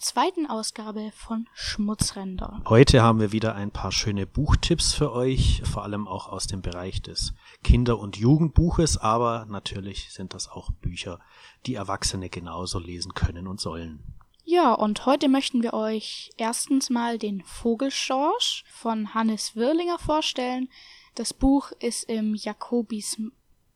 [0.00, 2.62] zweiten Ausgabe von Schmutzränder.
[2.68, 6.62] Heute haben wir wieder ein paar schöne Buchtipps für euch, vor allem auch aus dem
[6.62, 11.20] Bereich des Kinder- und Jugendbuches, aber natürlich sind das auch Bücher,
[11.66, 14.02] die Erwachsene genauso lesen können und sollen.
[14.44, 20.70] Ja, und heute möchten wir euch erstens mal den Vogelschorsch von Hannes Wirlinger vorstellen.
[21.14, 23.04] Das Buch ist im Jacobi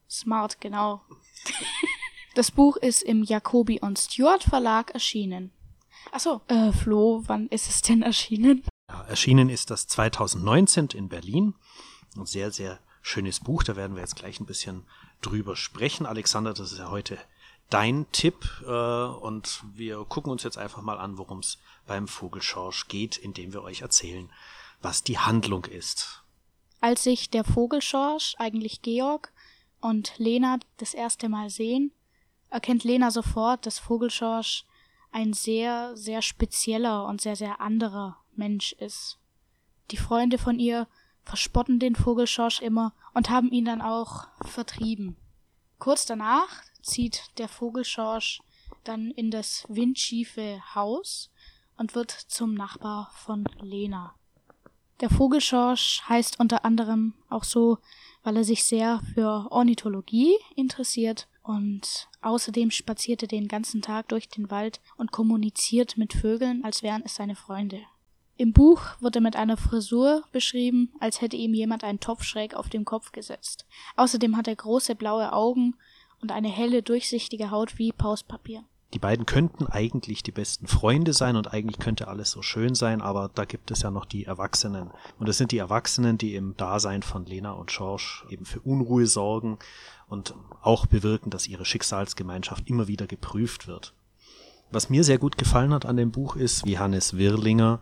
[0.09, 1.03] Smart, genau.
[2.35, 5.53] Das Buch ist im Jacobi und Stewart Verlag erschienen.
[6.13, 8.65] Achso, äh, Flo, wann ist es denn erschienen?
[8.91, 11.55] Ja, erschienen ist das 2019 in Berlin.
[12.17, 13.63] Ein sehr, sehr schönes Buch.
[13.63, 14.85] Da werden wir jetzt gleich ein bisschen
[15.21, 16.07] drüber sprechen.
[16.07, 17.19] Alexander, das ist ja heute
[17.71, 18.63] dein Tipp.
[18.67, 23.53] Äh, und wir gucken uns jetzt einfach mal an, worum es beim Vogelschorsch geht, indem
[23.53, 24.31] wir euch erzählen,
[24.81, 26.23] was die Handlung ist.
[26.81, 29.33] Als sich der Vogelschorsch, eigentlich Georg,
[29.81, 31.93] und Lena das erste Mal sehen,
[32.49, 34.65] erkennt Lena sofort, dass Vogelschorsch
[35.15, 39.21] ein sehr, sehr spezieller und sehr, sehr anderer Mensch ist.
[39.93, 40.89] Die Freunde von ihr
[41.23, 45.17] verspotten den Vogelschorsch immer und haben ihn dann auch vertrieben.
[45.79, 46.49] Kurz danach
[46.83, 48.43] zieht der Vogelschorsch
[48.83, 51.31] dann in das windschiefe Haus
[51.77, 54.17] und wird zum Nachbar von Lena.
[55.01, 57.79] Der Vogelschorsch heißt unter anderem auch so,
[58.25, 64.29] weil er sich sehr für Ornithologie interessiert und außerdem spaziert er den ganzen Tag durch
[64.29, 67.81] den Wald und kommuniziert mit Vögeln, als wären es seine Freunde.
[68.37, 72.55] Im Buch wird er mit einer Frisur beschrieben, als hätte ihm jemand einen Topf schräg
[72.55, 73.67] auf den Kopf gesetzt.
[73.95, 75.77] Außerdem hat er große blaue Augen
[76.21, 78.65] und eine helle, durchsichtige Haut wie Pauspapier.
[78.95, 83.03] Die beiden könnten eigentlich die besten Freunde sein und eigentlich könnte alles so schön sein,
[83.03, 84.93] aber da gibt es ja noch die Erwachsenen.
[85.19, 89.09] Und es sind die Erwachsenen, die im Dasein von Lena und George eben für Unruhe
[89.09, 89.59] sorgen
[90.09, 93.95] und auch bewirken, dass ihre Schicksalsgemeinschaft immer wieder geprüft wird.
[94.71, 97.81] Was mir sehr gut gefallen hat an dem Buch ist, wie Hannes Wirlinger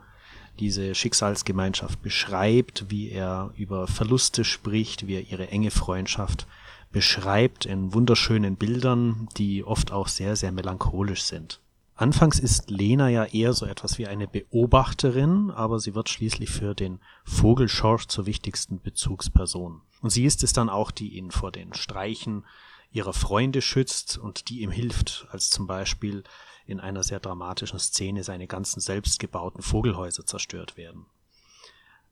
[0.61, 6.47] diese Schicksalsgemeinschaft beschreibt, wie er über Verluste spricht, wie er ihre enge Freundschaft
[6.93, 11.61] beschreibt in wunderschönen Bildern, die oft auch sehr, sehr melancholisch sind.
[11.95, 16.75] Anfangs ist Lena ja eher so etwas wie eine Beobachterin, aber sie wird schließlich für
[16.75, 19.83] den Vogel zur wichtigsten Bezugsperson.
[20.01, 22.45] Und sie ist es dann auch, die ihn vor den Streichen
[22.91, 26.25] ihrer Freunde schützt und die ihm hilft, als zum Beispiel
[26.67, 31.07] in einer sehr dramatischen Szene seine ganzen selbstgebauten Vogelhäuser zerstört werden.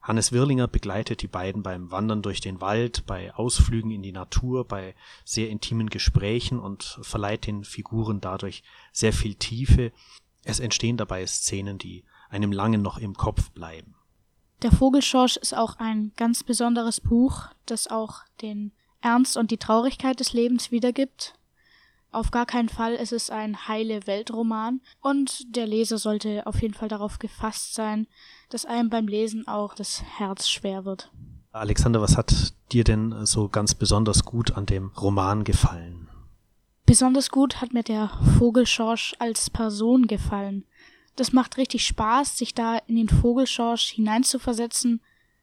[0.02, 4.64] Hannes Wirlinger begleitet die beiden beim Wandern durch den Wald, bei Ausflügen in die Natur,
[4.64, 4.94] bei
[5.24, 8.62] sehr intimen Gesprächen und verleiht den Figuren dadurch
[8.92, 9.92] sehr viel Tiefe.
[10.42, 13.94] Es entstehen dabei Szenen, die einem lange noch im Kopf bleiben.
[14.62, 20.20] Der Vogelschorsch ist auch ein ganz besonderes Buch, das auch den Ernst und die Traurigkeit
[20.20, 21.34] des Lebens wiedergibt.
[22.12, 26.74] Auf gar keinen Fall ist es ein heile Weltroman und der Leser sollte auf jeden
[26.74, 28.08] Fall darauf gefasst sein,
[28.48, 31.12] dass einem beim Lesen auch das Herz schwer wird.
[31.52, 36.08] Alexander, was hat dir denn so ganz besonders gut an dem Roman gefallen?
[36.84, 40.64] Besonders gut hat mir der Vogelschorsch als Person gefallen.
[41.14, 45.00] Das macht richtig Spaß, sich da in den Vogelschorsch hineinzuversetzen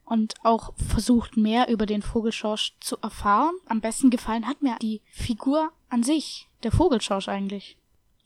[0.08, 3.56] und auch versucht mehr über den Vogelschorsch zu erfahren.
[3.66, 7.78] Am besten gefallen hat mir die Figur an sich, der Vogelschorsch eigentlich.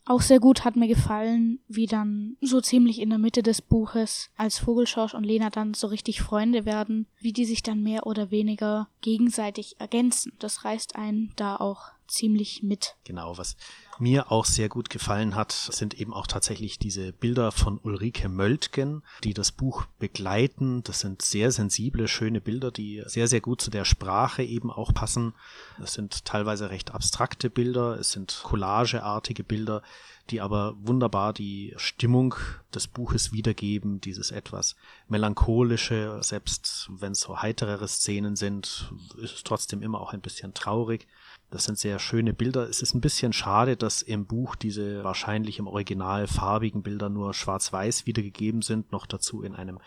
[0.05, 4.31] Auch sehr gut hat mir gefallen, wie dann so ziemlich in der Mitte des Buches,
[4.35, 8.31] als Vogelschorsch und Lena dann so richtig Freunde werden, wie die sich dann mehr oder
[8.31, 10.33] weniger gegenseitig ergänzen.
[10.39, 12.95] Das reißt einen da auch ziemlich mit.
[13.03, 13.55] Genau, was
[13.99, 19.03] mir auch sehr gut gefallen hat, sind eben auch tatsächlich diese Bilder von Ulrike Möltgen,
[19.23, 20.83] die das Buch begleiten.
[20.83, 24.93] Das sind sehr sensible, schöne Bilder, die sehr, sehr gut zu der Sprache eben auch
[24.93, 25.33] passen.
[25.81, 29.83] Es sind teilweise recht abstrakte Bilder, es sind collageartige Bilder,
[30.29, 32.35] die aber wunderbar die Stimmung
[32.73, 34.75] des Buches wiedergeben, dieses etwas
[35.07, 40.53] melancholische, selbst wenn es so heiterere Szenen sind, ist es trotzdem immer auch ein bisschen
[40.53, 41.07] traurig.
[41.51, 42.69] Das sind sehr schöne Bilder.
[42.69, 47.33] Es ist ein bisschen schade, dass im Buch diese wahrscheinlich im Original farbigen Bilder nur
[47.33, 49.79] schwarz-weiß wiedergegeben sind, noch dazu in einem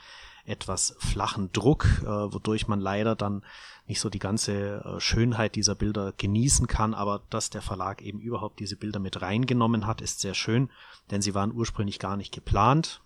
[0.45, 3.43] etwas flachen Druck, äh, wodurch man leider dann
[3.87, 8.21] nicht so die ganze äh, Schönheit dieser Bilder genießen kann, aber dass der Verlag eben
[8.21, 10.69] überhaupt diese Bilder mit reingenommen hat, ist sehr schön,
[11.11, 13.01] denn sie waren ursprünglich gar nicht geplant.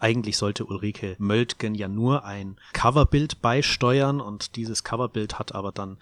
[0.00, 5.98] Eigentlich sollte Ulrike Möltgen ja nur ein Coverbild beisteuern und dieses Coverbild hat aber dann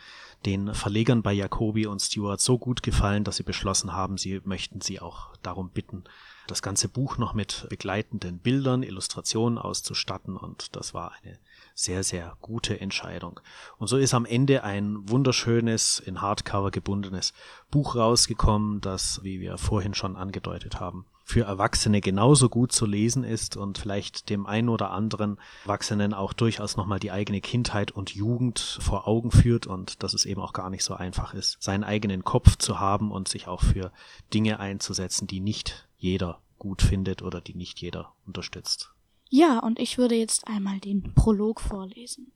[0.47, 4.81] den Verlegern bei Jacobi und Stewart so gut gefallen, dass sie beschlossen haben, sie möchten
[4.81, 6.05] sie auch darum bitten,
[6.47, 11.37] das ganze Buch noch mit begleitenden Bildern, Illustrationen auszustatten und das war eine
[11.75, 13.41] sehr, sehr gute Entscheidung.
[13.79, 17.33] Und so ist am Ende ein wunderschönes, in Hardcover gebundenes
[17.71, 23.23] Buch rausgekommen, das, wie wir vorhin schon angedeutet haben, für Erwachsene genauso gut zu lesen
[23.23, 28.15] ist und vielleicht dem einen oder anderen Erwachsenen auch durchaus nochmal die eigene Kindheit und
[28.15, 31.85] Jugend vor Augen führt und dass es eben auch gar nicht so einfach ist, seinen
[31.85, 33.93] eigenen Kopf zu haben und sich auch für
[34.33, 38.95] Dinge einzusetzen, die nicht jeder gut findet oder die nicht jeder unterstützt.
[39.29, 42.33] Ja, und ich würde jetzt einmal den Prolog vorlesen.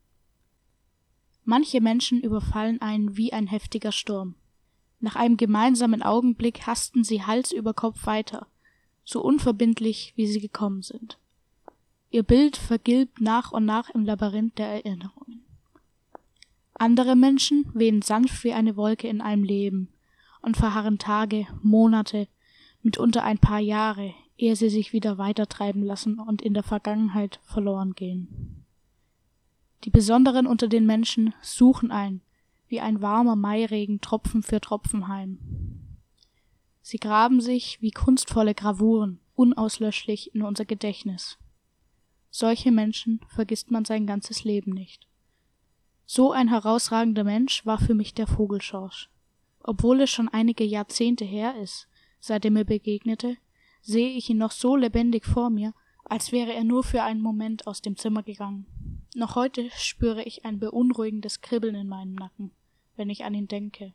[1.45, 4.35] Manche Menschen überfallen einen wie ein heftiger Sturm.
[5.01, 8.47] Nach einem gemeinsamen Augenblick hasten sie Hals über Kopf weiter,
[9.05, 11.19] so unverbindlich, wie sie gekommen sind.
[12.11, 15.43] Ihr Bild vergilbt nach und nach im Labyrinth der Erinnerungen.
[16.75, 19.89] Andere Menschen wehen sanft wie eine Wolke in einem Leben
[20.43, 22.29] und verharren Tage, Monate,
[22.83, 27.95] mitunter ein paar Jahre, ehe sie sich wieder weitertreiben lassen und in der Vergangenheit verloren
[27.95, 28.65] gehen.
[29.85, 32.21] Die Besonderen unter den Menschen suchen ein,
[32.69, 35.39] wie ein warmer Mairegen Tropfen für Tropfen heim.
[36.83, 41.39] Sie graben sich wie kunstvolle Gravuren unauslöschlich in unser Gedächtnis.
[42.31, 45.07] Solche Menschen vergisst man sein ganzes Leben nicht.
[46.07, 49.09] So ein herausragender Mensch war für mich der Vogelschorsch.
[49.61, 51.89] Obwohl es schon einige Jahrzehnte her ist,
[52.21, 53.37] seit er mir begegnete,
[53.81, 55.75] sehe ich ihn noch so lebendig vor mir,
[56.05, 58.67] als wäre er nur für einen Moment aus dem Zimmer gegangen.
[59.15, 62.51] Noch heute spüre ich ein beunruhigendes Kribbeln in meinem Nacken,
[62.97, 63.93] wenn ich an ihn denke.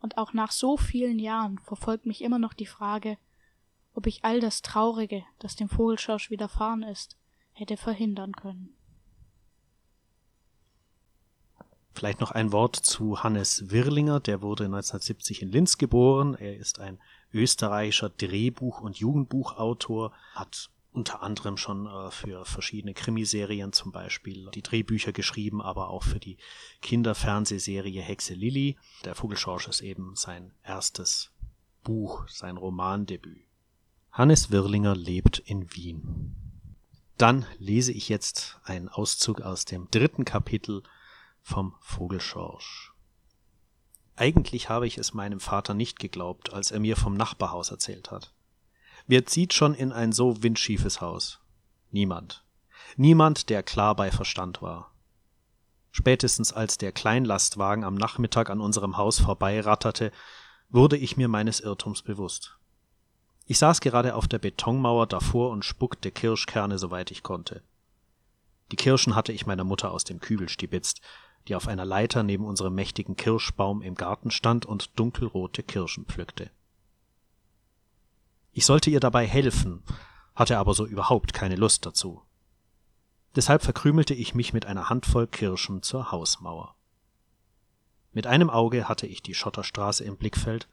[0.00, 3.18] Und auch nach so vielen Jahren verfolgt mich immer noch die Frage,
[3.94, 7.16] ob ich all das Traurige, das dem Vogelschorsch widerfahren ist,
[7.52, 8.74] hätte verhindern können.
[11.92, 16.34] Vielleicht noch ein Wort zu Hannes Wirlinger, der wurde 1970 in Linz geboren.
[16.34, 16.98] Er ist ein
[17.32, 24.62] österreichischer Drehbuch- und Jugendbuchautor, hat unter anderem schon äh, für verschiedene Krimiserien zum Beispiel die
[24.62, 26.36] Drehbücher geschrieben, aber auch für die
[26.82, 28.76] Kinderfernsehserie Hexe Lilly.
[29.04, 31.30] Der Vogelschorsch ist eben sein erstes
[31.84, 33.44] Buch, sein Romandebüt.
[34.12, 36.34] Hannes Wirlinger lebt in Wien.
[37.16, 40.82] Dann lese ich jetzt einen Auszug aus dem dritten Kapitel
[41.42, 42.92] vom Vogelschorsch.
[44.16, 48.34] Eigentlich habe ich es meinem Vater nicht geglaubt, als er mir vom Nachbarhaus erzählt hat.
[49.10, 51.40] Wer zieht schon in ein so windschiefes Haus?
[51.90, 52.44] Niemand.
[52.96, 54.94] Niemand, der klar bei Verstand war.
[55.90, 60.12] Spätestens als der Kleinlastwagen am Nachmittag an unserem Haus vorbeiratterte,
[60.68, 62.56] wurde ich mir meines Irrtums bewusst.
[63.46, 67.64] Ich saß gerade auf der Betonmauer davor und spuckte Kirschkerne, soweit ich konnte.
[68.70, 71.00] Die Kirschen hatte ich meiner Mutter aus dem Kübel stibitzt,
[71.48, 76.52] die auf einer Leiter neben unserem mächtigen Kirschbaum im Garten stand und dunkelrote Kirschen pflückte.
[78.52, 79.82] Ich sollte ihr dabei helfen,
[80.34, 82.22] hatte aber so überhaupt keine Lust dazu.
[83.36, 86.74] Deshalb verkrümelte ich mich mit einer Handvoll Kirschen zur Hausmauer.
[88.12, 90.68] Mit einem Auge hatte ich die Schotterstraße im Blickfeld,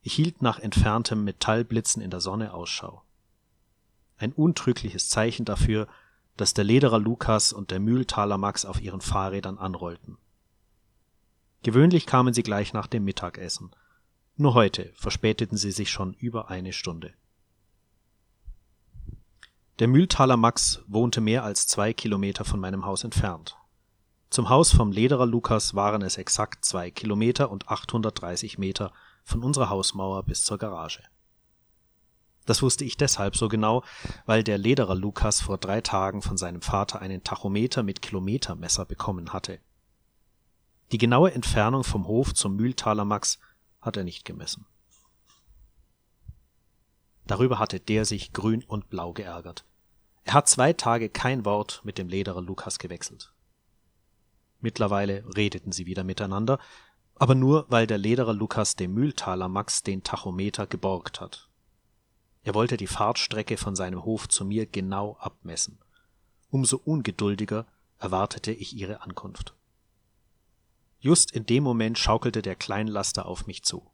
[0.00, 3.02] ich hielt nach entferntem Metallblitzen in der Sonne Ausschau.
[4.16, 5.86] Ein untrügliches Zeichen dafür,
[6.36, 10.16] dass der Lederer Lukas und der Mühltaler Max auf ihren Fahrrädern anrollten.
[11.62, 13.70] Gewöhnlich kamen sie gleich nach dem Mittagessen,
[14.36, 17.14] nur heute verspäteten sie sich schon über eine Stunde.
[19.78, 23.56] Der Mühltaler Max wohnte mehr als zwei Kilometer von meinem Haus entfernt.
[24.30, 28.92] Zum Haus vom Lederer Lukas waren es exakt zwei Kilometer und 830 Meter
[29.24, 31.02] von unserer Hausmauer bis zur Garage.
[32.46, 33.84] Das wusste ich deshalb so genau,
[34.26, 39.32] weil der Lederer Lukas vor drei Tagen von seinem Vater einen Tachometer mit Kilometermesser bekommen
[39.32, 39.60] hatte.
[40.90, 43.38] Die genaue Entfernung vom Hof zum Mühltaler Max
[43.82, 44.64] hat er nicht gemessen.
[47.26, 49.64] Darüber hatte der sich grün und blau geärgert.
[50.24, 53.32] Er hat zwei Tage kein Wort mit dem Lederer Lukas gewechselt.
[54.60, 56.58] Mittlerweile redeten sie wieder miteinander,
[57.16, 61.48] aber nur, weil der Lederer Lukas dem Mühltaler Max den Tachometer geborgt hat.
[62.44, 65.78] Er wollte die Fahrtstrecke von seinem Hof zu mir genau abmessen.
[66.50, 67.66] Umso ungeduldiger
[67.98, 69.54] erwartete ich ihre Ankunft.
[71.04, 73.90] Just in dem Moment schaukelte der Kleinlaster auf mich zu.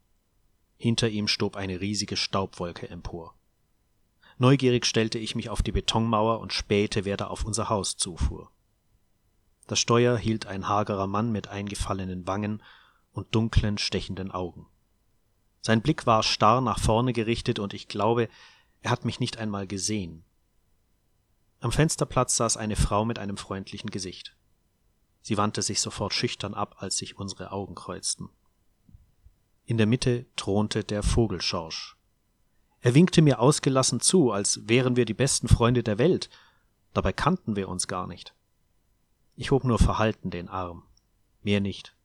[0.77, 3.33] Hinter ihm stob eine riesige Staubwolke empor.
[4.37, 8.51] Neugierig stellte ich mich auf die Betonmauer und spähte, wer da auf unser Haus zufuhr.
[9.65, 12.61] Das Steuer hielt ein hagerer Mann mit eingefallenen Wangen
[13.11, 14.67] und dunklen, stechenden Augen.
[15.61, 18.29] Sein Blick war starr nach vorne gerichtet und ich glaube,
[18.81, 20.25] er hat mich nicht einmal gesehen.
[21.59, 24.35] Am Fensterplatz saß eine Frau mit einem freundlichen Gesicht.
[25.21, 28.29] Sie wandte sich sofort schüchtern ab, als sich unsere Augen kreuzten.
[29.65, 31.95] In der Mitte thronte der Vogelschorsch.
[32.81, 36.29] Er winkte mir ausgelassen zu, als wären wir die besten Freunde der Welt,
[36.93, 38.33] dabei kannten wir uns gar nicht.
[39.35, 40.83] Ich hob nur verhalten den Arm,
[41.41, 41.95] mehr nicht.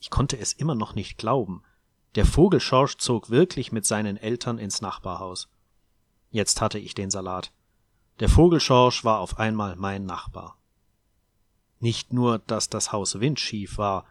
[0.00, 1.62] Ich konnte es immer noch nicht glauben.
[2.14, 5.48] Der Vogel Schorsch zog wirklich mit seinen Eltern ins Nachbarhaus.
[6.30, 7.52] Jetzt hatte ich den Salat.
[8.18, 10.59] Der Vogel Schorsch war auf einmal mein Nachbar.
[11.80, 14.04] Nicht nur, dass das Haus windschief war,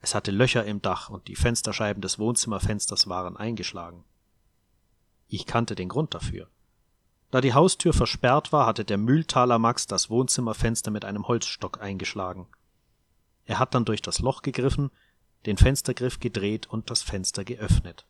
[0.00, 4.04] es hatte Löcher im Dach und die Fensterscheiben des Wohnzimmerfensters waren eingeschlagen.
[5.28, 6.48] Ich kannte den Grund dafür.
[7.30, 12.48] Da die Haustür versperrt war, hatte der Mühltaler Max das Wohnzimmerfenster mit einem Holzstock eingeschlagen.
[13.44, 14.90] Er hat dann durch das Loch gegriffen,
[15.46, 18.06] den Fenstergriff gedreht und das Fenster geöffnet.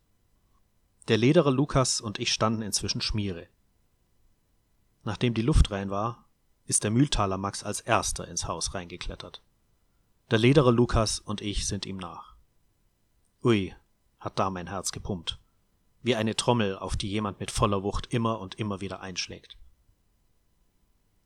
[1.09, 3.49] Der Lederer Lukas und ich standen inzwischen Schmiere.
[5.05, 6.25] Nachdem die Luft rein war,
[6.67, 9.43] ist der Mühltaler Max als erster ins Haus reingeklettert.
[10.31, 12.37] Der Lederer Lukas und ich sind ihm nach.
[13.43, 13.75] Ui,
[14.21, 15.39] hat da mein Herz gepumpt
[16.03, 19.57] wie eine Trommel, auf die jemand mit voller Wucht immer und immer wieder einschlägt.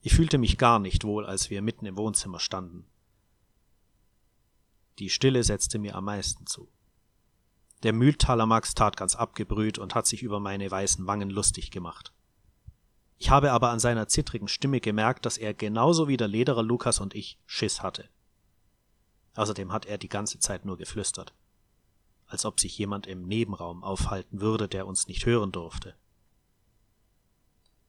[0.02, 2.86] Ich fühlte mich gar nicht wohl, als wir mitten im Wohnzimmer standen.
[4.98, 6.68] Die Stille setzte mir am meisten zu.
[7.82, 12.12] Der Mühltaler Max tat ganz abgebrüht und hat sich über meine weißen Wangen lustig gemacht.
[13.18, 17.00] Ich habe aber an seiner zittrigen Stimme gemerkt, dass er genauso wie der Lederer Lukas
[17.00, 18.08] und ich Schiss hatte.
[19.34, 21.34] Außerdem hat er die ganze Zeit nur geflüstert
[22.26, 25.94] als ob sich jemand im Nebenraum aufhalten würde, der uns nicht hören durfte.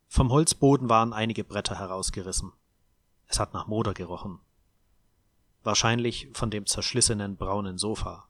[0.08, 2.54] Vom Holzboden waren einige Bretter herausgerissen.
[3.28, 4.40] Es hat nach Moder gerochen.
[5.64, 8.30] Wahrscheinlich von dem zerschlissenen braunen Sofa.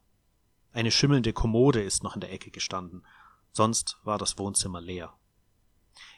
[0.71, 3.05] Eine schimmelnde Kommode ist noch in der Ecke gestanden,
[3.51, 5.13] sonst war das Wohnzimmer leer.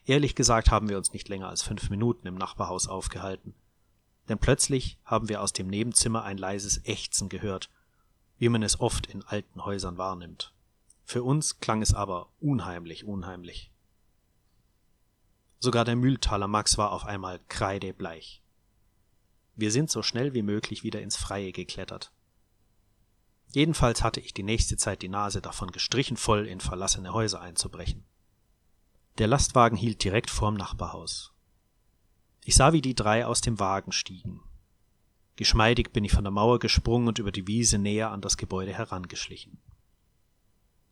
[0.06, 3.54] Ehrlich gesagt haben wir uns nicht länger als fünf Minuten im Nachbarhaus aufgehalten,
[4.28, 7.70] denn plötzlich haben wir aus dem Nebenzimmer ein leises Ächzen gehört
[8.40, 10.54] wie man es oft in alten Häusern wahrnimmt.
[11.04, 13.72] Für uns klang es aber unheimlich, unheimlich.
[15.60, 18.42] Sogar der Mühltaler Max war auf einmal kreidebleich.
[19.56, 22.14] Wir sind so schnell wie möglich wieder ins Freie geklettert.
[23.52, 28.06] Jedenfalls hatte ich die nächste Zeit die Nase davon gestrichen voll, in verlassene Häuser einzubrechen.
[29.20, 31.34] Der Lastwagen hielt direkt vorm Nachbarhaus.
[32.46, 34.42] Ich sah, wie die drei aus dem Wagen stiegen.
[35.36, 38.74] Geschmeidig bin ich von der Mauer gesprungen und über die Wiese näher an das Gebäude
[38.74, 39.60] herangeschlichen.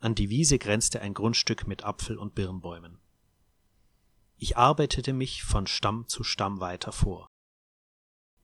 [0.02, 3.00] An die Wiese grenzte ein Grundstück mit Apfel- und Birnbäumen.
[4.36, 7.28] Ich arbeitete mich von Stamm zu Stamm weiter vor.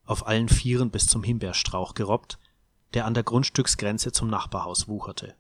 [0.06, 2.40] Auf allen Vieren bis zum Himbeerstrauch gerobbt,
[2.94, 5.36] der an der Grundstücksgrenze zum Nachbarhaus wucherte.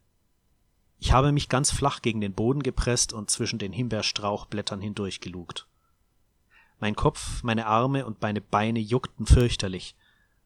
[1.03, 5.67] Ich habe mich ganz flach gegen den Boden gepresst und zwischen den Himbeerstrauchblättern hindurchgelugt.
[6.79, 9.97] Mein Kopf, meine Arme und meine Beine juckten fürchterlich,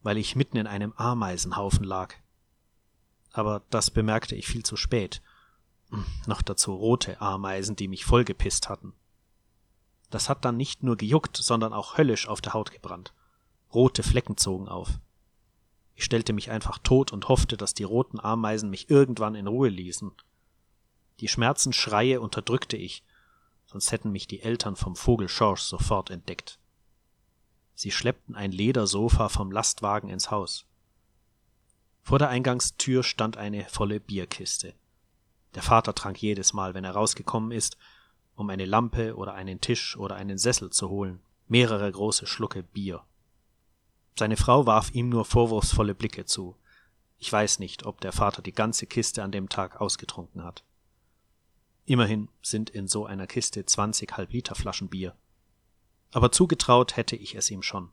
[0.01, 2.15] weil ich mitten in einem Ameisenhaufen lag.
[3.33, 5.21] Aber das bemerkte ich viel zu spät.
[5.91, 8.93] Hm, noch dazu rote Ameisen, die mich vollgepisst hatten.
[10.09, 13.13] Das hat dann nicht nur gejuckt, sondern auch höllisch auf der Haut gebrannt.
[13.75, 14.97] Rote Flecken zogen auf.
[15.93, 19.69] Ich stellte mich einfach tot und hoffte, dass die roten Ameisen mich irgendwann in Ruhe
[19.69, 20.13] ließen.
[21.19, 23.03] Die Schmerzensschreie unterdrückte ich,
[23.65, 26.59] sonst hätten mich die Eltern vom Vogel Schorsch sofort entdeckt.
[27.73, 30.65] Sie schleppten ein Ledersofa vom Lastwagen ins Haus.
[32.03, 34.73] Vor der Eingangstür stand eine volle Bierkiste.
[35.55, 37.77] Der Vater trank jedes Mal, wenn er rausgekommen ist,
[38.35, 43.03] um eine Lampe oder einen Tisch oder einen Sessel zu holen, mehrere große Schlucke Bier.
[44.17, 46.55] Seine Frau warf ihm nur vorwurfsvolle Blicke zu.
[47.19, 50.63] Ich weiß nicht, ob der Vater die ganze Kiste an dem Tag ausgetrunken hat.
[51.87, 55.15] Immerhin sind in so einer Kiste zwanzig Halbliterflaschen Bier
[56.11, 57.89] aber zugetraut hätte ich es ihm schon.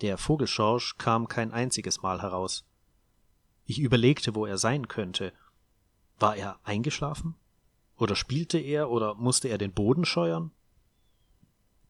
[0.00, 2.64] Der Vogelschorsch kam kein einziges Mal heraus.
[3.64, 5.32] Ich überlegte, wo er sein könnte.
[6.18, 7.34] War er eingeschlafen?
[7.96, 10.52] Oder spielte er oder musste er den Boden scheuern?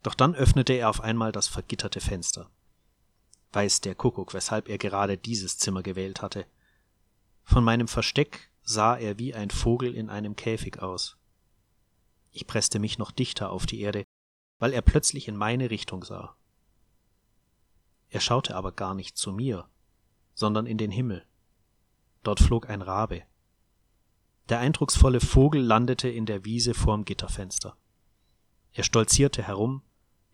[0.02, 2.50] Doch dann öffnete er auf einmal das vergitterte Fenster.
[3.52, 6.46] Weiß der Kuckuck, weshalb er gerade dieses Zimmer gewählt hatte.
[7.44, 11.16] Von meinem Versteck sah er wie ein Vogel in einem Käfig aus.
[12.32, 14.04] Ich presste mich noch dichter auf die Erde,
[14.58, 16.36] weil er plötzlich in meine Richtung sah.
[18.10, 19.66] Er schaute aber gar nicht zu mir,
[20.34, 21.24] sondern in den Himmel.
[22.22, 23.22] Dort flog ein Rabe.
[24.50, 27.74] Der eindrucksvolle Vogel landete in der Wiese vorm Gitterfenster.
[28.74, 29.80] Er stolzierte herum,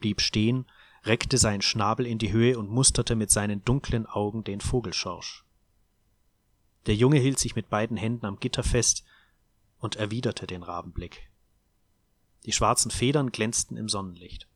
[0.01, 0.67] blieb stehen,
[1.05, 5.44] reckte seinen Schnabel in die Höhe und musterte mit seinen dunklen Augen den Vogelschorsch.
[6.87, 9.05] Der Junge hielt sich mit beiden Händen am Gitter fest
[9.79, 11.31] und erwiderte den Rabenblick.
[12.45, 14.49] Die schwarzen Federn glänzten im Sonnenlicht.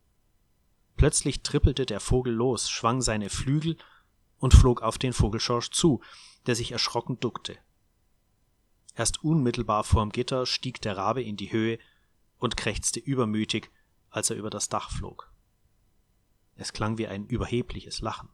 [0.97, 3.79] Plötzlich trippelte der Vogel los, schwang seine Flügel
[4.39, 6.03] und flog auf den Vogelschorsch zu,
[6.47, 7.57] der sich erschrocken duckte.
[8.95, 11.79] Erst unmittelbar vorm Gitter stieg der Rabe in die Höhe
[12.39, 13.71] und krächzte übermütig,
[14.11, 15.33] als er über das Dach flog.
[16.57, 18.29] Es klang wie ein überhebliches Lachen.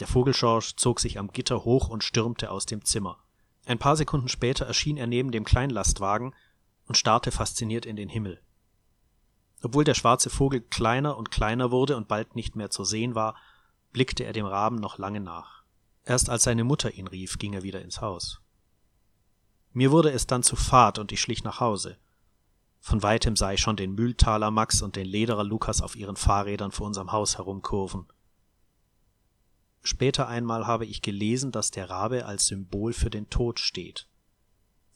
[0.00, 3.18] Der Vogelschorsch zog sich am Gitter hoch und stürmte aus dem Zimmer.
[3.66, 6.34] Ein paar Sekunden später erschien er neben dem Kleinlastwagen
[6.86, 8.40] und starrte fasziniert in den Himmel.
[9.62, 13.34] Obwohl der schwarze Vogel kleiner und kleiner wurde und bald nicht mehr zu sehen war,
[13.92, 15.64] blickte er dem Raben noch lange nach.
[16.04, 18.40] Erst als seine Mutter ihn rief, ging er wieder ins Haus.
[19.72, 21.98] Mir wurde es dann zu fad und ich schlich nach Hause.
[22.80, 26.72] Von weitem sah ich schon den Mühltaler Max und den Lederer Lukas auf ihren Fahrrädern
[26.72, 28.06] vor unserem Haus herumkurven.
[29.90, 34.06] Später einmal habe ich gelesen, dass der Rabe als Symbol für den Tod steht,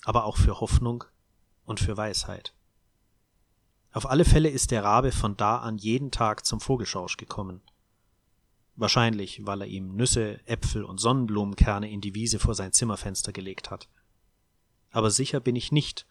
[0.05, 1.05] aber auch für Hoffnung
[1.65, 2.53] und für Weisheit.
[3.95, 7.63] Auf alle Fälle ist der Rabe von da an jeden Tag zum Vogelschorsch gekommen.
[8.77, 13.71] Wahrscheinlich, weil er ihm Nüsse, Äpfel und Sonnenblumenkerne in die Wiese vor sein Zimmerfenster gelegt
[13.71, 13.89] hat.
[14.91, 16.07] Aber sicher bin ich nicht,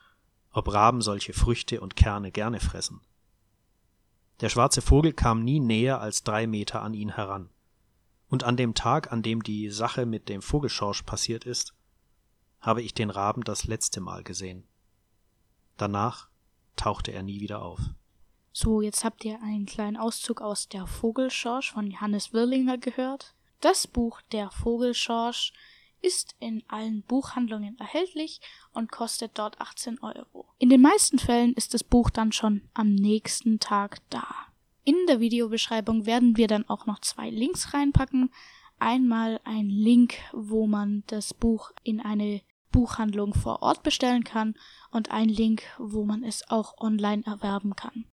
[0.49, 3.01] ob Raben solche Früchte und Kerne gerne fressen.
[4.39, 7.51] Der schwarze Vogel kam nie näher als drei Meter an ihn heran.
[8.31, 11.73] Und an dem Tag, an dem die Sache mit dem Vogelschorsch passiert ist,
[12.61, 14.63] habe ich den Raben das letzte Mal gesehen.
[15.75, 16.29] Danach
[16.77, 17.81] tauchte er nie wieder auf.
[18.53, 23.35] So, jetzt habt ihr einen kleinen Auszug aus Der Vogelschorsch von Johannes Wirlinger gehört.
[23.59, 25.51] Das Buch Der Vogelschorsch
[26.01, 28.39] ist in allen Buchhandlungen erhältlich
[28.71, 30.47] und kostet dort 18 Euro.
[30.57, 34.25] In den meisten Fällen ist das Buch dann schon am nächsten Tag da.
[34.83, 38.31] In der Videobeschreibung werden wir dann auch noch zwei Links reinpacken.
[38.79, 42.41] Einmal ein Link, wo man das Buch in eine
[42.71, 44.55] Buchhandlung vor Ort bestellen kann
[44.91, 48.05] und ein Link, wo man es auch online erwerben kann.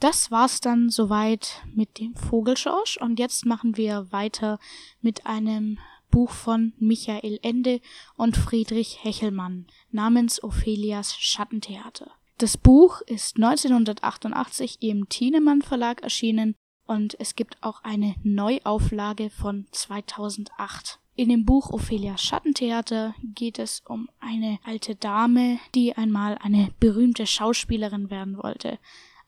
[0.00, 4.58] Das war's dann soweit mit dem Vogelschorsch und jetzt machen wir weiter
[5.00, 5.78] mit einem
[6.10, 7.80] Buch von Michael Ende
[8.16, 12.10] und Friedrich Hechelmann namens Ophelias Schattentheater.
[12.38, 19.66] Das Buch ist 1988 im Thienemann Verlag erschienen und es gibt auch eine Neuauflage von
[19.70, 20.98] 2008.
[21.14, 27.24] In dem Buch Ophelias Schattentheater geht es um eine alte Dame, die einmal eine berühmte
[27.24, 28.80] Schauspielerin werden wollte,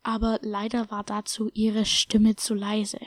[0.02, 2.98] aber leider war dazu ihre Stimme zu leise.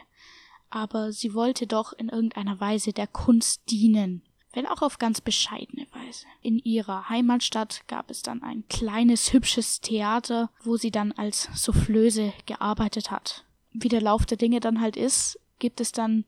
[0.70, 4.22] Aber sie wollte doch in irgendeiner Weise der Kunst dienen,
[4.54, 6.26] wenn auch auf ganz bescheidene Weise.
[6.42, 12.34] In ihrer Heimatstadt gab es dann ein kleines, hübsches Theater, wo sie dann als Soufflöse
[12.46, 13.46] gearbeitet hat.
[13.72, 16.26] Wie der Lauf der Dinge dann halt ist, gibt es dann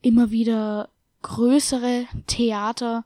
[0.00, 0.88] immer wieder
[1.22, 3.04] größere Theater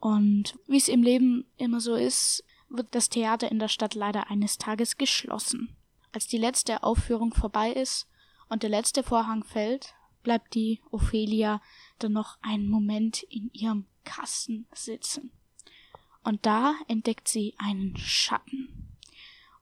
[0.00, 4.30] und wie es im Leben immer so ist, wird das Theater in der Stadt leider
[4.30, 5.74] eines Tages geschlossen.
[6.12, 8.08] Als die letzte Aufführung vorbei ist
[8.48, 11.62] und der letzte Vorhang fällt, bleibt die Ophelia
[11.98, 15.30] dann noch einen Moment in ihrem Kasten sitzen.
[16.22, 18.88] Und da entdeckt sie einen Schatten.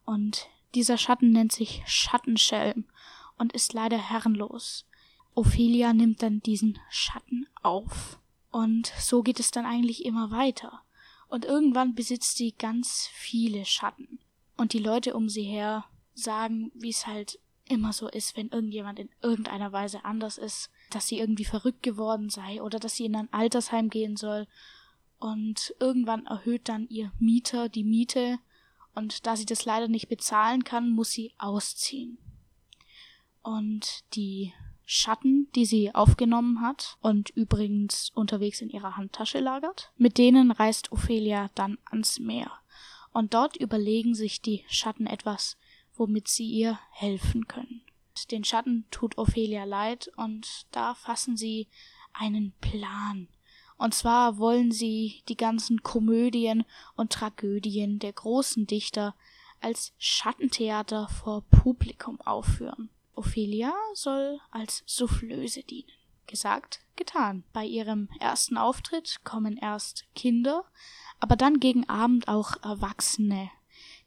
[0.04, 2.84] Und dieser Schatten nennt sich Schattenschelm
[3.36, 4.86] und ist leider herrenlos.
[5.34, 8.18] Ophelia nimmt dann diesen Schatten auf.
[8.50, 10.82] Und so geht es dann eigentlich immer weiter.
[11.28, 14.18] Und irgendwann besitzt sie ganz viele Schatten.
[14.56, 18.98] Und die Leute um sie her sagen, wie es halt immer so ist, wenn irgendjemand
[18.98, 23.16] in irgendeiner Weise anders ist, dass sie irgendwie verrückt geworden sei oder dass sie in
[23.16, 24.46] ein Altersheim gehen soll.
[25.18, 28.38] Und irgendwann erhöht dann ihr Mieter die Miete
[28.94, 32.18] und da sie das leider nicht bezahlen kann, muss sie ausziehen.
[33.42, 34.52] Und die
[34.84, 39.90] Schatten, die sie aufgenommen hat und übrigens unterwegs in ihrer Handtasche lagert.
[39.96, 42.50] Mit denen reist Ophelia dann ans Meer.
[43.12, 45.56] Und dort überlegen sich die Schatten etwas,
[45.96, 47.82] womit sie ihr helfen können.
[48.30, 51.68] Den Schatten tut Ophelia leid und da fassen sie
[52.12, 53.28] einen Plan.
[53.78, 59.14] Und zwar wollen sie die ganzen Komödien und Tragödien der großen Dichter
[59.60, 62.90] als Schattentheater vor Publikum aufführen.
[63.14, 65.90] Ophelia soll als Soufflöse dienen.
[66.26, 67.44] Gesagt, getan.
[67.52, 70.64] Bei ihrem ersten Auftritt kommen erst Kinder,
[71.20, 73.50] aber dann gegen Abend auch Erwachsene,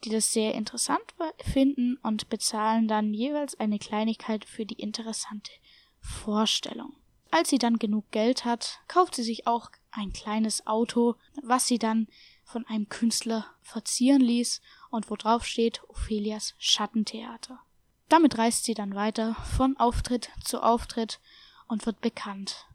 [0.06, 1.04] die das sehr interessant
[1.40, 5.52] finden und bezahlen dann jeweils eine Kleinigkeit für die interessante
[6.00, 6.94] Vorstellung.
[7.32, 11.80] Als sie dann genug Geld hat, kauft sie sich auch ein kleines Auto, was sie
[11.80, 12.08] dann
[12.44, 17.60] von einem Künstler verzieren ließ und wo drauf steht Ophelias Schattentheater.
[18.08, 21.20] Damit reist sie dann weiter von Auftritt zu Auftritt
[21.68, 22.68] und wird bekannt.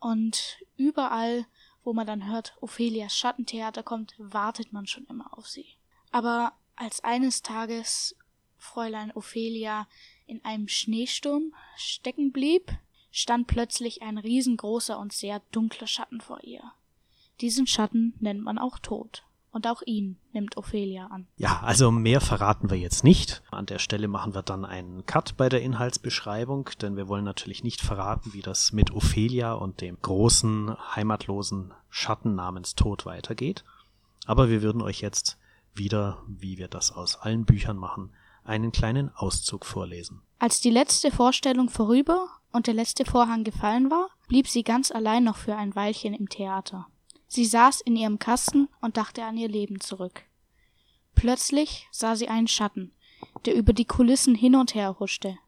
[0.00, 1.46] Und überall,
[1.84, 5.66] wo man dann hört, Ophelias Schattentheater kommt, wartet man schon immer auf sie.
[6.10, 8.16] Aber als eines Tages
[8.58, 9.86] Fräulein Ophelia
[10.26, 12.72] in einem Schneesturm stecken blieb,
[13.10, 16.62] stand plötzlich ein riesengroßer und sehr dunkler Schatten vor ihr.
[17.40, 19.22] Diesen Schatten nennt man auch Tod.
[19.52, 21.28] Und auch ihn nimmt Ophelia an.
[21.36, 23.40] Ja, also mehr verraten wir jetzt nicht.
[23.52, 27.62] An der Stelle machen wir dann einen Cut bei der Inhaltsbeschreibung, denn wir wollen natürlich
[27.62, 33.62] nicht verraten, wie das mit Ophelia und dem großen, heimatlosen Schatten namens Tod weitergeht.
[34.26, 35.38] Aber wir würden euch jetzt
[35.76, 38.12] wieder, wie wir das aus allen Büchern machen,
[38.44, 40.22] einen kleinen Auszug vorlesen.
[40.38, 45.24] Als die letzte Vorstellung vorüber und der letzte Vorhang gefallen war, blieb sie ganz allein
[45.24, 46.86] noch für ein Weilchen im Theater.
[47.26, 50.22] Sie saß in ihrem Kasten und dachte an ihr Leben zurück.
[51.14, 52.92] Plötzlich sah sie einen Schatten,
[53.46, 55.38] der über die Kulissen hin und her huschte,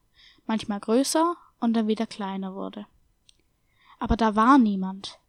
[0.45, 2.85] manchmal größer und dann wieder kleiner wurde.
[3.99, 5.19] Aber da war niemand,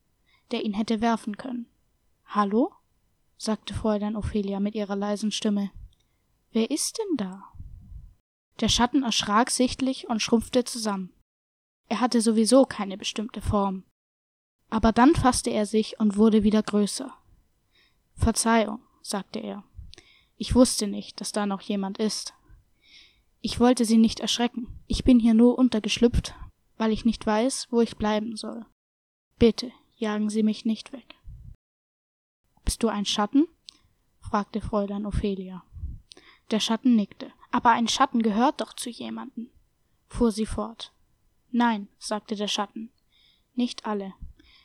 [0.51, 1.67] der ihn hätte werfen können.
[2.27, 2.73] Hallo?
[3.39, 5.71] Sagte Fräulein Ophelia mit ihrer leisen Stimme.
[6.53, 7.45] Wer ist denn da?
[8.61, 11.13] Der Schatten erschrak sichtlich und schrumpfte zusammen.
[11.89, 13.85] Er hatte sowieso keine bestimmte Form.
[14.69, 17.15] Aber dann fasste er sich und wurde wieder größer.
[18.17, 19.63] Verzeihung, sagte er.
[20.37, 22.35] Ich wusste nicht, dass da noch jemand ist.
[23.41, 24.67] Ich wollte Sie nicht erschrecken.
[24.89, 26.35] Ich bin hier nur untergeschlüpft,
[26.77, 28.67] weil ich nicht weiß, wo ich bleiben soll.
[29.39, 31.15] Bitte, jagen Sie mich nicht weg.
[32.69, 33.49] Bist du ein Schatten?
[34.21, 35.65] fragte Fräulein Ophelia.
[36.51, 37.33] Der Schatten nickte.
[37.51, 39.51] Aber ein Schatten gehört doch zu jemanden,
[40.07, 40.93] fuhr sie fort.
[41.51, 42.93] Nein, sagte der Schatten.
[43.55, 44.13] Nicht alle.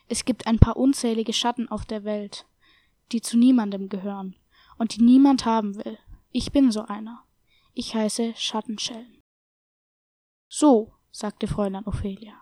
[0.09, 2.45] Es gibt ein paar unzählige Schatten auf der Welt,
[3.13, 4.35] die zu niemandem gehören
[4.77, 5.97] und die niemand haben will.
[6.33, 7.23] Ich bin so einer.
[7.73, 9.21] Ich heiße Schattenschellen.
[10.49, 12.35] So, sagte Fräulein Ophelia.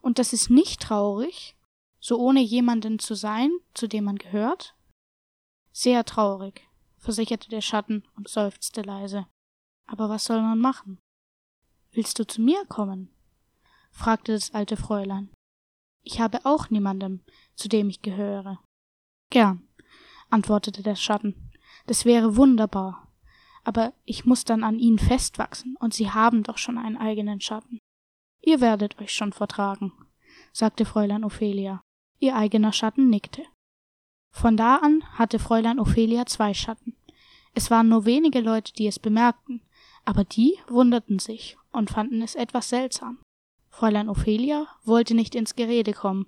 [0.00, 1.58] Und das ist nicht traurig,
[2.00, 4.74] so ohne jemanden zu sein, zu dem man gehört?
[5.76, 9.26] Sehr traurig, versicherte der Schatten und seufzte leise.
[9.86, 11.00] Aber was soll man machen?
[11.90, 13.12] Willst du zu mir kommen?
[13.90, 15.32] fragte das alte Fräulein.
[16.04, 17.24] Ich habe auch niemandem,
[17.56, 18.62] zu dem ich gehöre.
[19.30, 19.66] Gern,
[20.30, 21.50] antwortete der Schatten.
[21.86, 23.12] Das wäre wunderbar.
[23.64, 27.80] Aber ich muss dann an ihnen festwachsen, und sie haben doch schon einen eigenen Schatten.
[28.42, 29.92] Ihr werdet euch schon vertragen,
[30.52, 31.80] sagte Fräulein Ophelia.
[32.20, 33.42] Ihr eigener Schatten nickte.
[34.34, 36.96] Von da an hatte Fräulein Ophelia zwei Schatten.
[37.54, 39.62] Es waren nur wenige Leute, die es bemerkten,
[40.04, 43.18] aber die wunderten sich und fanden es etwas seltsam.
[43.70, 46.26] Fräulein Ophelia wollte nicht ins Gerede kommen,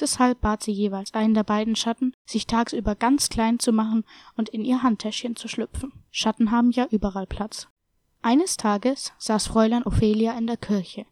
[0.00, 4.04] deshalb bat sie jeweils einen der beiden Schatten, sich tagsüber ganz klein zu machen
[4.36, 5.92] und in ihr Handtäschchen zu schlüpfen.
[6.10, 7.68] Schatten haben ja überall Platz.
[8.20, 11.06] Eines Tages saß Fräulein Ophelia in der Kirche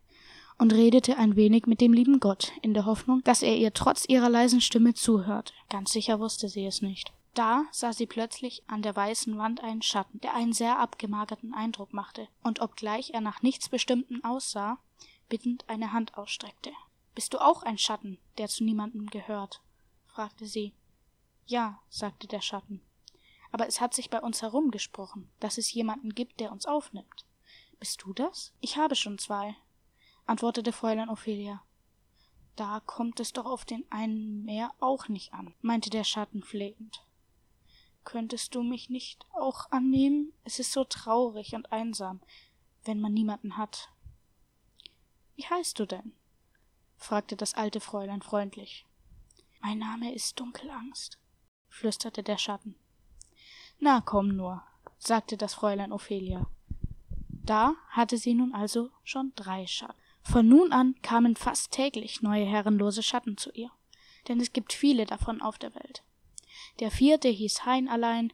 [0.63, 4.05] und redete ein wenig mit dem lieben Gott, in der Hoffnung, dass er ihr trotz
[4.07, 5.53] ihrer leisen Stimme zuhörte.
[5.69, 7.13] Ganz sicher wusste sie es nicht.
[7.35, 11.93] Da sah sie plötzlich an der weißen Wand einen Schatten, der einen sehr abgemagerten Eindruck
[11.93, 14.79] machte, und obgleich er nach nichts Bestimmten aussah,
[15.29, 16.71] bittend eine Hand ausstreckte.
[17.17, 19.63] Bist du auch ein Schatten, der zu niemandem gehört?
[20.07, 20.73] fragte sie.
[21.45, 22.81] Ja, sagte der Schatten.
[23.51, 27.25] Aber es hat sich bei uns herumgesprochen, dass es jemanden gibt, der uns aufnimmt.
[27.81, 28.53] Bist du das?
[28.61, 29.57] Ich habe schon zwei,
[30.27, 31.63] antwortete Fräulein Ophelia.
[32.57, 37.05] Da kommt es doch auf den einen mehr auch nicht an, meinte der Schatten flehend.
[38.05, 40.33] Könntest du mich nicht auch annehmen?
[40.45, 42.21] Es ist so traurig und einsam,
[42.85, 43.91] wenn man niemanden hat.
[45.37, 46.13] Wie heißt du denn?
[46.97, 48.87] fragte das alte Fräulein freundlich.
[49.61, 51.19] Mein Name ist Dunkelangst,
[51.69, 52.77] flüsterte der Schatten.
[53.79, 54.63] Na komm nur,
[54.99, 56.47] sagte das Fräulein Ophelia.
[57.29, 60.02] Da hatte sie nun also schon drei Schatten.
[60.23, 63.71] Von nun an kamen fast täglich neue herrenlose Schatten zu ihr,
[64.29, 66.03] denn es gibt viele davon auf der Welt.
[66.81, 68.33] Der vierte hieß Hein allein,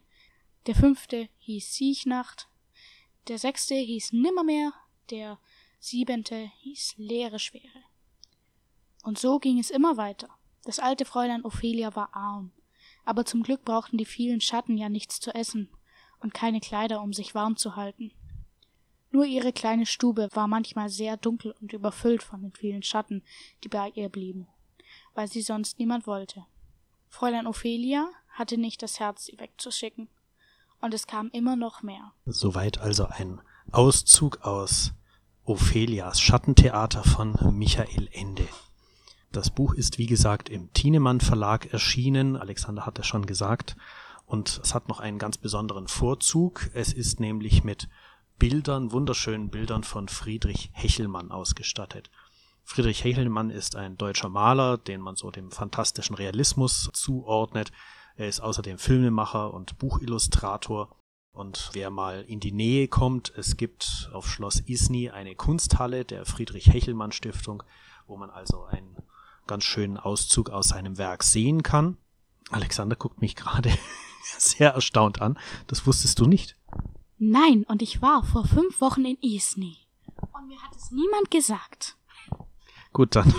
[0.66, 2.48] der fünfte hieß Siechnacht,
[3.28, 4.72] der sechste hieß Nimmermehr,
[5.10, 5.38] der
[5.78, 7.84] siebente hieß leere Schwere.
[9.02, 10.28] Und so ging es immer weiter.
[10.64, 12.52] Das alte Fräulein Ophelia war arm,
[13.04, 15.70] aber zum Glück brauchten die vielen Schatten ja nichts zu essen
[16.20, 18.12] und keine Kleider, um sich warm zu halten.
[19.10, 23.22] Nur ihre kleine Stube war manchmal sehr dunkel und überfüllt von den vielen Schatten,
[23.64, 24.46] die bei ihr blieben,
[25.14, 26.44] weil sie sonst niemand wollte.
[27.08, 30.08] Fräulein Ophelia hatte nicht das Herz, sie wegzuschicken,
[30.80, 32.12] und es kam immer noch mehr.
[32.26, 33.40] Soweit also ein
[33.72, 34.92] Auszug aus
[35.44, 38.46] Ophelias Schattentheater von Michael Ende.
[39.32, 42.36] Das Buch ist, wie gesagt, im Thienemann Verlag erschienen.
[42.36, 43.76] Alexander hat es schon gesagt.
[44.24, 46.70] Und es hat noch einen ganz besonderen Vorzug.
[46.74, 47.88] Es ist nämlich mit
[48.38, 52.10] Bildern, wunderschönen Bildern von Friedrich Hechelmann ausgestattet.
[52.64, 57.72] Friedrich Hechelmann ist ein deutscher Maler, den man so dem fantastischen Realismus zuordnet.
[58.16, 60.94] Er ist außerdem Filmemacher und Buchillustrator
[61.32, 66.24] und wer mal in die Nähe kommt, es gibt auf Schloss Isny eine Kunsthalle der
[66.26, 67.62] Friedrich Hechelmann Stiftung,
[68.08, 68.96] wo man also einen
[69.46, 71.96] ganz schönen Auszug aus seinem Werk sehen kann.
[72.50, 73.70] Alexander guckt mich gerade
[74.38, 75.38] sehr erstaunt an.
[75.68, 76.57] Das wusstest du nicht.
[77.18, 79.76] Nein, und ich war vor fünf Wochen in Isny.
[80.32, 81.96] Und mir hat es niemand gesagt.
[82.92, 83.34] Gut, dann,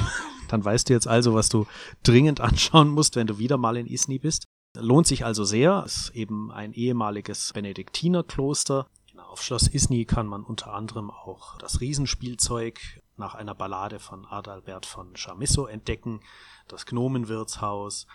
[0.50, 1.66] dann weißt du jetzt also, was du
[2.04, 4.46] dringend anschauen musst, wenn du wieder mal in Isny bist.
[4.76, 5.84] Lohnt sich also sehr.
[5.86, 8.88] Ist eben ein ehemaliges Benediktinerkloster.
[9.30, 14.86] Auf Schloss Isny kann man unter anderem auch das Riesenspielzeug nach einer Ballade von Adalbert
[14.86, 16.22] von Chamisso entdecken,
[16.68, 18.08] das Gnomenwirtshaus,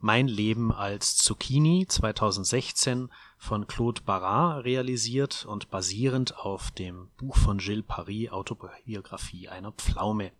[0.00, 7.58] mein Leben als Zucchini 2016 von Claude Barras realisiert und basierend auf dem Buch von
[7.58, 10.30] Gilles Paris Autobiografie einer Pflaume.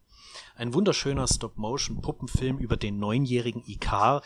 [0.54, 4.22] Ein wunderschöner Stop-Motion-Puppenfilm über den neunjährigen Ikar,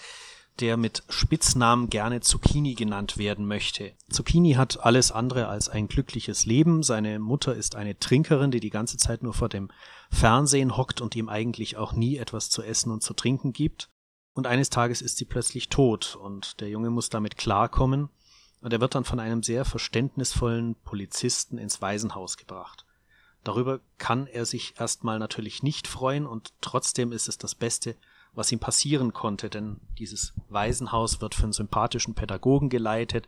[0.61, 3.93] der mit Spitznamen gerne Zucchini genannt werden möchte.
[4.11, 6.83] Zucchini hat alles andere als ein glückliches Leben.
[6.83, 9.71] Seine Mutter ist eine Trinkerin, die die ganze Zeit nur vor dem
[10.11, 13.89] Fernsehen hockt und ihm eigentlich auch nie etwas zu essen und zu trinken gibt.
[14.35, 18.09] Und eines Tages ist sie plötzlich tot und der Junge muss damit klarkommen
[18.63, 22.87] und er wird dann von einem sehr verständnisvollen Polizisten ins Waisenhaus gebracht.
[23.45, 27.97] Darüber kann er sich erstmal natürlich nicht freuen und trotzdem ist es das Beste,
[28.35, 33.27] was ihm passieren konnte, denn dieses Waisenhaus wird von sympathischen Pädagogen geleitet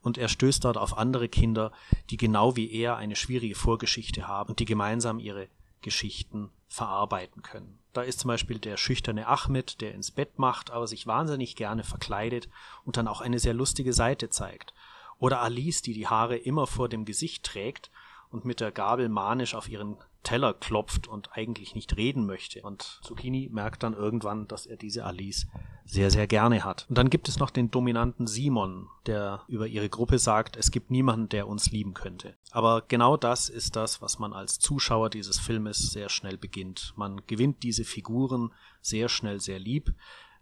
[0.00, 1.72] und er stößt dort auf andere Kinder,
[2.08, 5.48] die genau wie er eine schwierige Vorgeschichte haben und die gemeinsam ihre
[5.82, 7.78] Geschichten verarbeiten können.
[7.92, 11.82] Da ist zum Beispiel der schüchterne Ahmed, der ins Bett macht, aber sich wahnsinnig gerne
[11.82, 12.48] verkleidet
[12.84, 14.72] und dann auch eine sehr lustige Seite zeigt.
[15.18, 17.90] Oder Alice, die die Haare immer vor dem Gesicht trägt
[18.30, 22.62] und mit der Gabel manisch auf ihren Teller klopft und eigentlich nicht reden möchte.
[22.62, 25.46] Und Zucchini merkt dann irgendwann, dass er diese Alice
[25.84, 26.86] sehr, sehr gerne hat.
[26.88, 30.90] Und dann gibt es noch den dominanten Simon, der über ihre Gruppe sagt, es gibt
[30.90, 32.36] niemanden, der uns lieben könnte.
[32.52, 36.92] Aber genau das ist das, was man als Zuschauer dieses Filmes sehr schnell beginnt.
[36.96, 39.94] Man gewinnt diese Figuren sehr schnell sehr lieb.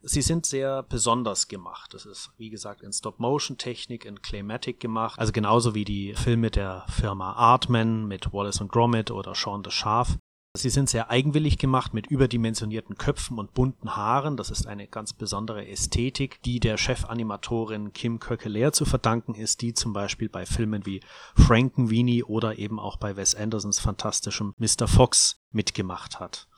[0.03, 1.93] Sie sind sehr besonders gemacht.
[1.93, 5.19] Das ist, wie gesagt, in Stop-Motion-Technik, in Claymatic gemacht.
[5.19, 9.71] Also genauso wie die Filme der Firma Artman mit Wallace und Gromit oder Sean the
[9.71, 10.17] Schaf.
[10.55, 14.37] Sie sind sehr eigenwillig gemacht mit überdimensionierten Köpfen und bunten Haaren.
[14.37, 19.75] Das ist eine ganz besondere Ästhetik, die der Chefanimatorin Kim Kökeleer zu verdanken ist, die
[19.75, 21.01] zum Beispiel bei Filmen wie
[21.37, 24.89] Frankenweenie oder eben auch bei Wes Andersons fantastischem Mr.
[24.89, 26.49] Fox mitgemacht hat.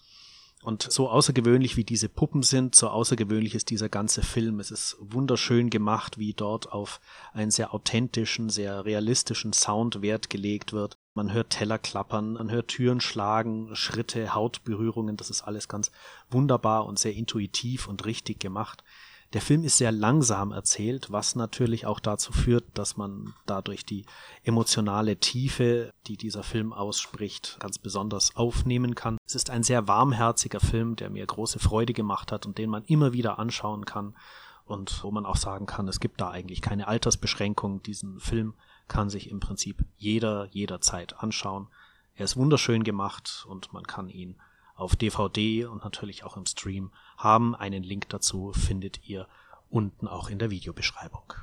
[0.62, 4.60] Und so außergewöhnlich wie diese Puppen sind, so außergewöhnlich ist dieser ganze Film.
[4.60, 7.00] Es ist wunderschön gemacht, wie dort auf
[7.32, 10.98] einen sehr authentischen, sehr realistischen Sound Wert gelegt wird.
[11.14, 15.16] Man hört Teller klappern, man hört Türen schlagen, Schritte, Hautberührungen.
[15.16, 15.90] Das ist alles ganz
[16.28, 18.84] wunderbar und sehr intuitiv und richtig gemacht.
[19.32, 24.04] Der Film ist sehr langsam erzählt, was natürlich auch dazu führt, dass man dadurch die
[24.42, 29.18] emotionale Tiefe, die dieser Film ausspricht, ganz besonders aufnehmen kann.
[29.24, 32.84] Es ist ein sehr warmherziger Film, der mir große Freude gemacht hat und den man
[32.86, 34.16] immer wieder anschauen kann
[34.64, 37.82] und wo man auch sagen kann, es gibt da eigentlich keine Altersbeschränkung.
[37.84, 38.54] Diesen Film
[38.88, 41.68] kann sich im Prinzip jeder jederzeit anschauen.
[42.16, 44.36] Er ist wunderschön gemacht und man kann ihn
[44.80, 47.54] auf DVD und natürlich auch im Stream haben.
[47.54, 49.26] Einen Link dazu findet ihr
[49.68, 51.34] unten auch in der Videobeschreibung.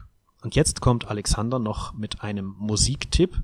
[0.44, 3.42] Und jetzt kommt Alexander noch mit einem Musiktipp.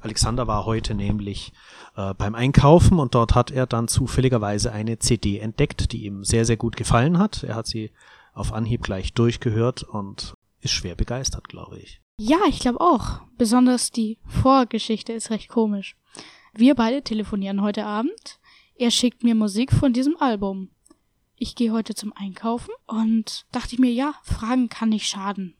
[0.00, 1.52] Alexander war heute nämlich
[1.96, 6.44] äh, beim Einkaufen und dort hat er dann zufälligerweise eine CD entdeckt, die ihm sehr,
[6.44, 7.42] sehr gut gefallen hat.
[7.42, 7.90] Er hat sie
[8.34, 12.00] auf Anhieb gleich durchgehört und ist schwer begeistert, glaube ich.
[12.18, 13.20] Ja, ich glaube auch.
[13.38, 15.96] Besonders die Vorgeschichte ist recht komisch.
[16.54, 18.38] Wir beide telefonieren heute Abend.
[18.78, 20.68] Er schickt mir Musik von diesem Album.
[21.38, 25.54] Ich gehe heute zum Einkaufen und dachte ich mir, ja, Fragen kann nicht schaden.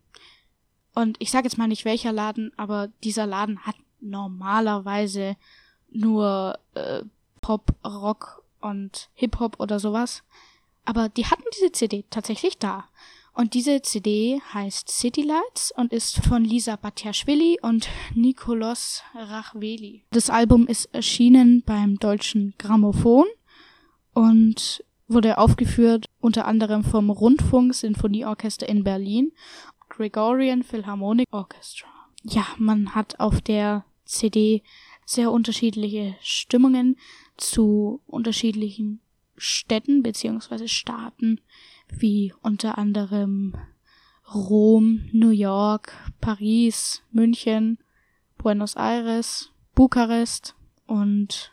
[0.95, 5.37] Und ich sage jetzt mal nicht welcher Laden, aber dieser Laden hat normalerweise
[5.91, 7.03] nur äh,
[7.41, 10.23] Pop, Rock und Hip-Hop oder sowas.
[10.85, 12.85] Aber die hatten diese CD tatsächlich da.
[13.37, 20.05] Und diese CD heißt City Lights und ist von Lisa Batiashvili und Nikolos Rachveli.
[20.11, 23.27] Das Album ist erschienen beim Deutschen Grammophon
[24.15, 29.33] und wurde aufgeführt unter anderem vom Rundfunk Sinfonieorchester in Berlin,
[29.91, 31.89] Gregorian Philharmonic Orchestra.
[32.23, 34.63] Ja, man hat auf der CD
[35.05, 36.97] sehr unterschiedliche Stimmungen
[37.37, 39.03] zu unterschiedlichen
[39.37, 41.43] Städten beziehungsweise Staaten,
[41.89, 43.55] wie unter anderem
[44.35, 47.79] Rom, New York, Paris, München,
[48.39, 50.55] Buenos Aires, Bukarest
[50.87, 51.53] und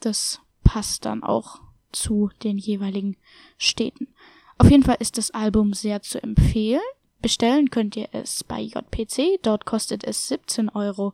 [0.00, 1.60] das passt dann auch
[1.92, 3.16] zu den jeweiligen
[3.58, 4.08] Städten.
[4.58, 6.80] Auf jeden Fall ist das Album sehr zu empfehlen.
[7.22, 11.12] Bestellen könnt ihr es bei JPC, dort kostet es 17,99 Euro.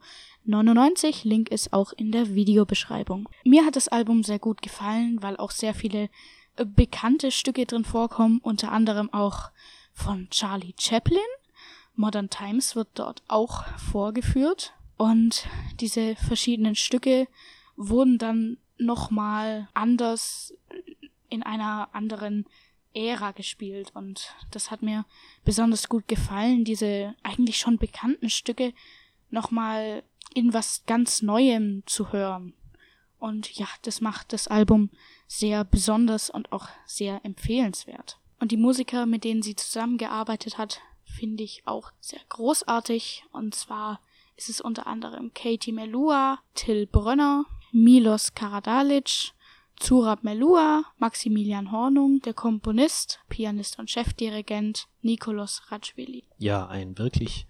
[1.25, 3.29] Link ist auch in der Videobeschreibung.
[3.45, 6.09] Mir hat das Album sehr gut gefallen, weil auch sehr viele
[6.65, 9.51] bekannte Stücke drin vorkommen, unter anderem auch
[9.93, 11.19] von Charlie Chaplin.
[11.95, 15.47] Modern Times wird dort auch vorgeführt und
[15.81, 17.27] diese verschiedenen Stücke
[17.77, 20.55] wurden dann nochmal anders
[21.29, 22.47] in einer anderen
[22.95, 25.05] Ära gespielt und das hat mir
[25.45, 28.73] besonders gut gefallen, diese eigentlich schon bekannten Stücke
[29.31, 30.03] nochmal
[30.35, 32.55] in was ganz Neuem zu hören.
[33.19, 34.91] Und ja, das macht das Album
[35.27, 38.19] sehr besonders und auch sehr empfehlenswert.
[38.39, 43.25] Und die Musiker, mit denen sie zusammengearbeitet hat, finde ich auch sehr großartig.
[43.33, 44.01] Und zwar
[44.37, 49.33] ist es unter anderem Katie Melua, Till Brönner, Milos Karadalic,
[49.77, 56.25] Zurab Melua, Maximilian Hornung, der Komponist, Pianist und Chefdirigent Nikolos Rajvili.
[56.39, 57.47] Ja, ein wirklich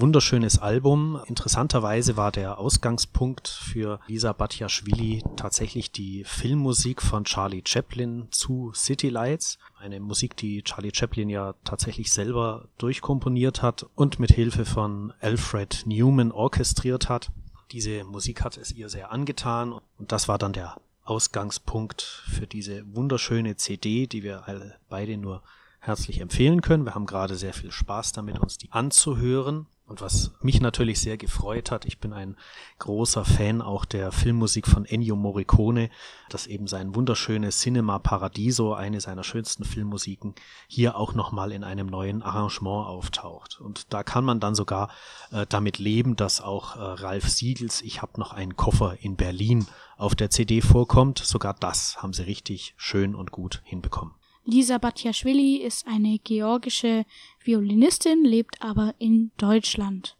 [0.00, 1.20] wunderschönes Album.
[1.26, 9.08] Interessanterweise war der Ausgangspunkt für Lisa Batjaschwili tatsächlich die Filmmusik von Charlie Chaplin zu City
[9.08, 9.58] Lights.
[9.78, 15.82] Eine Musik, die Charlie Chaplin ja tatsächlich selber durchkomponiert hat und mit Hilfe von Alfred
[15.86, 17.30] Newman orchestriert hat.
[17.72, 22.84] Diese Musik hat es ihr sehr angetan und das war dann der Ausgangspunkt für diese
[22.94, 25.42] wunderschöne CD, die wir alle beide nur
[25.80, 26.84] herzlich empfehlen können.
[26.84, 29.66] Wir haben gerade sehr viel Spaß damit, uns die anzuhören.
[29.88, 32.36] Und was mich natürlich sehr gefreut hat, ich bin ein
[32.78, 35.88] großer Fan auch der Filmmusik von Ennio Morricone,
[36.28, 40.34] dass eben sein wunderschönes Cinema Paradiso, eine seiner schönsten Filmmusiken,
[40.66, 43.60] hier auch nochmal in einem neuen Arrangement auftaucht.
[43.62, 44.90] Und da kann man dann sogar
[45.32, 49.66] äh, damit leben, dass auch äh, Ralf Siegels Ich hab noch einen Koffer in Berlin
[49.96, 51.18] auf der CD vorkommt.
[51.18, 54.17] Sogar das haben sie richtig schön und gut hinbekommen.
[54.50, 57.04] Lisa Batjaschwili ist eine georgische
[57.44, 60.16] Violinistin, lebt aber in Deutschland.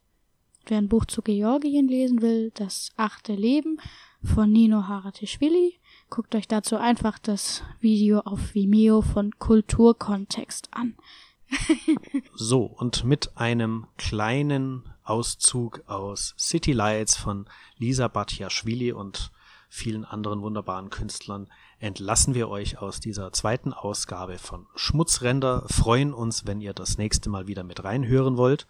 [0.67, 3.81] Wer ein Buch zu Georgien lesen will, das achte Leben
[4.23, 10.95] von Nino Haratischvili, guckt euch dazu einfach das Video auf Vimeo von Kulturkontext an.
[12.35, 17.49] so, und mit einem kleinen Auszug aus City Lights von
[17.79, 19.33] Lisa Batjaschwili und
[19.71, 21.49] vielen anderen wunderbaren Künstlern
[21.79, 25.65] entlassen wir euch aus dieser zweiten Ausgabe von Schmutzränder.
[25.69, 28.67] Freuen uns, wenn ihr das nächste Mal wieder mit reinhören wollt.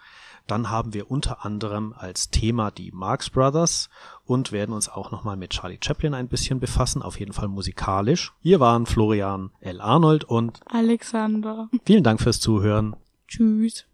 [0.47, 3.91] Dann haben wir unter anderem als Thema die Marx Brothers
[4.25, 8.33] und werden uns auch nochmal mit Charlie Chaplin ein bisschen befassen, auf jeden Fall musikalisch.
[8.41, 9.81] Hier waren Florian L.
[9.81, 11.69] Arnold und Alexander.
[11.85, 12.97] Vielen Dank fürs Zuhören.
[13.27, 13.88] Tschüss.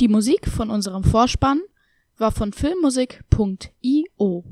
[0.00, 1.60] Die Musik von unserem Vorspann
[2.16, 4.44] war von filmmusik.io.